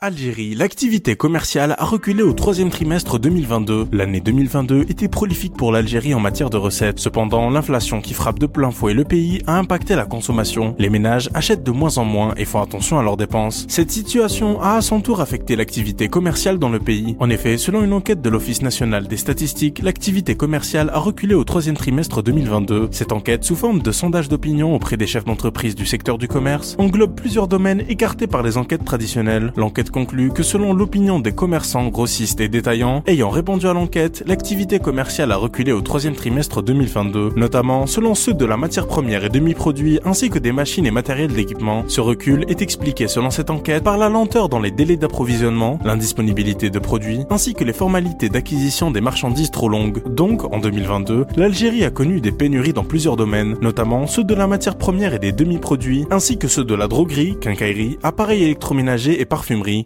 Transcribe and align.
Algérie, 0.00 0.54
l'activité 0.54 1.16
commerciale 1.16 1.74
a 1.76 1.84
reculé 1.84 2.22
au 2.22 2.32
troisième 2.32 2.70
trimestre 2.70 3.18
2022. 3.18 3.88
L'année 3.90 4.20
2022 4.20 4.82
était 4.88 5.08
prolifique 5.08 5.56
pour 5.56 5.72
l'Algérie 5.72 6.14
en 6.14 6.20
matière 6.20 6.50
de 6.50 6.56
recettes. 6.56 7.00
Cependant, 7.00 7.50
l'inflation 7.50 8.00
qui 8.00 8.14
frappe 8.14 8.38
de 8.38 8.46
plein 8.46 8.70
fouet 8.70 8.94
le 8.94 9.02
pays 9.02 9.42
a 9.48 9.58
impacté 9.58 9.96
la 9.96 10.06
consommation. 10.06 10.76
Les 10.78 10.88
ménages 10.88 11.30
achètent 11.34 11.64
de 11.64 11.72
moins 11.72 11.98
en 11.98 12.04
moins 12.04 12.32
et 12.36 12.44
font 12.44 12.62
attention 12.62 13.00
à 13.00 13.02
leurs 13.02 13.16
dépenses. 13.16 13.66
Cette 13.68 13.90
situation 13.90 14.60
a 14.60 14.76
à 14.76 14.82
son 14.82 15.00
tour 15.00 15.20
affecté 15.20 15.56
l'activité 15.56 16.06
commerciale 16.06 16.60
dans 16.60 16.68
le 16.68 16.78
pays. 16.78 17.16
En 17.18 17.28
effet, 17.28 17.58
selon 17.58 17.82
une 17.82 17.92
enquête 17.92 18.22
de 18.22 18.30
l'Office 18.30 18.62
national 18.62 19.08
des 19.08 19.16
statistiques, 19.16 19.82
l'activité 19.82 20.36
commerciale 20.36 20.90
a 20.94 21.00
reculé 21.00 21.34
au 21.34 21.42
troisième 21.42 21.76
trimestre 21.76 22.22
2022. 22.22 22.90
Cette 22.92 23.10
enquête, 23.10 23.42
sous 23.42 23.56
forme 23.56 23.82
de 23.82 23.90
sondage 23.90 24.28
d'opinion 24.28 24.76
auprès 24.76 24.96
des 24.96 25.08
chefs 25.08 25.24
d'entreprise 25.24 25.74
du 25.74 25.86
secteur 25.86 26.18
du 26.18 26.28
commerce, 26.28 26.76
englobe 26.78 27.16
plusieurs 27.16 27.48
domaines 27.48 27.82
écartés 27.88 28.28
par 28.28 28.44
les 28.44 28.58
enquêtes 28.58 28.84
traditionnelles. 28.84 29.52
L'enquête 29.56 29.87
conclut 29.90 30.30
que 30.30 30.42
selon 30.42 30.72
l'opinion 30.72 31.20
des 31.20 31.32
commerçants, 31.32 31.88
grossistes 31.88 32.40
et 32.40 32.48
détaillants 32.48 33.02
ayant 33.06 33.30
répondu 33.30 33.66
à 33.66 33.72
l'enquête, 33.72 34.22
l'activité 34.26 34.78
commerciale 34.78 35.32
a 35.32 35.36
reculé 35.36 35.72
au 35.72 35.80
troisième 35.80 36.14
trimestre 36.14 36.62
2022, 36.62 37.32
notamment 37.36 37.86
selon 37.86 38.14
ceux 38.14 38.34
de 38.34 38.44
la 38.44 38.56
matière 38.56 38.86
première 38.86 39.24
et 39.24 39.28
demi-produits 39.28 40.00
ainsi 40.04 40.30
que 40.30 40.38
des 40.38 40.52
machines 40.52 40.86
et 40.86 40.90
matériels 40.90 41.32
d'équipement. 41.32 41.84
Ce 41.88 42.00
recul 42.00 42.44
est 42.48 42.62
expliqué 42.62 43.08
selon 43.08 43.30
cette 43.30 43.50
enquête 43.50 43.84
par 43.84 43.98
la 43.98 44.08
lenteur 44.08 44.48
dans 44.48 44.60
les 44.60 44.70
délais 44.70 44.96
d'approvisionnement, 44.96 45.78
l'indisponibilité 45.84 46.70
de 46.70 46.78
produits, 46.78 47.24
ainsi 47.30 47.54
que 47.54 47.64
les 47.64 47.72
formalités 47.72 48.28
d'acquisition 48.28 48.90
des 48.90 49.00
marchandises 49.00 49.50
trop 49.50 49.68
longues. 49.68 50.02
Donc, 50.08 50.44
en 50.44 50.58
2022, 50.58 51.26
l'Algérie 51.36 51.84
a 51.84 51.90
connu 51.90 52.20
des 52.20 52.32
pénuries 52.32 52.72
dans 52.72 52.84
plusieurs 52.84 53.16
domaines, 53.16 53.56
notamment 53.62 54.06
ceux 54.06 54.24
de 54.24 54.34
la 54.34 54.46
matière 54.46 54.76
première 54.76 55.14
et 55.14 55.18
des 55.18 55.32
demi-produits, 55.32 56.06
ainsi 56.10 56.38
que 56.38 56.48
ceux 56.48 56.64
de 56.64 56.74
la 56.74 56.88
droguerie, 56.88 57.36
quincaillerie, 57.40 57.98
appareils 58.02 58.44
électroménagers 58.44 59.20
et 59.20 59.24
parfumerie 59.24 59.77